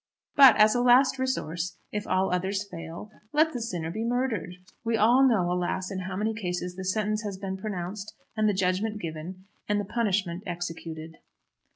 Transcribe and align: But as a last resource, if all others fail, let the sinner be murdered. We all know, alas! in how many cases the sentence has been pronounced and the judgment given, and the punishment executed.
But 0.35 0.55
as 0.57 0.73
a 0.73 0.81
last 0.81 1.19
resource, 1.19 1.77
if 1.91 2.07
all 2.07 2.33
others 2.33 2.67
fail, 2.67 3.11
let 3.33 3.53
the 3.53 3.61
sinner 3.61 3.91
be 3.91 4.03
murdered. 4.03 4.55
We 4.83 4.97
all 4.97 5.21
know, 5.21 5.51
alas! 5.51 5.91
in 5.91 5.99
how 5.99 6.15
many 6.15 6.33
cases 6.33 6.75
the 6.75 6.83
sentence 6.83 7.21
has 7.21 7.37
been 7.37 7.55
pronounced 7.55 8.15
and 8.35 8.49
the 8.49 8.53
judgment 8.55 8.99
given, 8.99 9.45
and 9.69 9.79
the 9.79 9.85
punishment 9.85 10.41
executed. 10.47 11.17